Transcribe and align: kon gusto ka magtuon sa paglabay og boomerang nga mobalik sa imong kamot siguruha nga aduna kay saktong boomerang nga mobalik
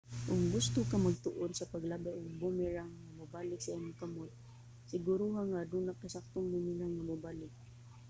kon 0.25 0.41
gusto 0.55 0.79
ka 0.89 0.97
magtuon 1.05 1.51
sa 1.55 1.69
paglabay 1.73 2.13
og 2.17 2.37
boomerang 2.39 2.91
nga 3.01 3.11
mobalik 3.19 3.59
sa 3.61 3.73
imong 3.77 3.97
kamot 4.01 4.31
siguruha 4.89 5.41
nga 5.47 5.61
aduna 5.65 5.91
kay 5.99 6.09
saktong 6.15 6.47
boomerang 6.51 6.93
nga 6.95 7.07
mobalik 7.11 7.53